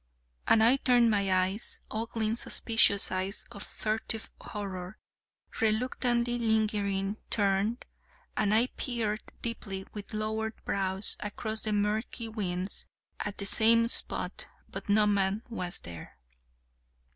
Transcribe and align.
And 0.47 0.63
I 0.63 0.77
turned 0.77 1.11
my 1.11 1.31
eyes 1.31 1.81
ogling, 1.91 2.35
suspicious 2.35 3.11
eyes 3.11 3.45
of 3.51 3.61
furtive 3.61 4.31
horror 4.41 4.97
reluctantly, 5.61 6.39
lingeringly 6.39 7.17
turned 7.29 7.85
and 8.35 8.51
I 8.51 8.69
peered 8.77 9.21
deeply 9.43 9.85
with 9.93 10.15
lowered 10.15 10.55
brows 10.65 11.17
across 11.19 11.61
the 11.65 11.73
murky 11.73 12.27
winds 12.27 12.85
at 13.19 13.37
that 13.37 13.45
same 13.45 13.87
spot: 13.89 14.47
but 14.67 14.89
no 14.89 15.05
man 15.05 15.43
was 15.51 15.81
there. 15.81 16.17